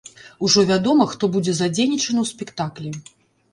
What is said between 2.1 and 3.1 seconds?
ў спектаклі.